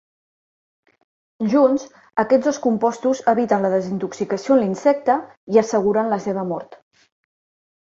Junts, 1.51 1.85
aquests 2.25 2.49
dos 2.49 2.61
compostos 2.65 3.23
eviten 3.37 3.69
la 3.71 3.73
desintoxicació 3.77 4.59
en 4.59 4.67
l'insecte, 4.67 5.21
i 5.57 5.65
asseguren 5.67 6.15
la 6.17 6.25
seva 6.29 6.53
mort. 6.55 6.85